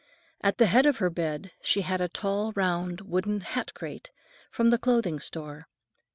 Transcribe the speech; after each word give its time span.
At 0.41 0.57
the 0.57 0.65
head 0.65 0.87
of 0.87 0.97
her 0.97 1.11
bed 1.11 1.51
she 1.61 1.81
had 1.81 2.01
a 2.01 2.09
tall 2.09 2.53
round 2.55 3.01
wooden 3.01 3.41
hat 3.41 3.75
crate, 3.75 4.09
from 4.49 4.71
the 4.71 4.79
clothing 4.79 5.19
store. 5.19 5.67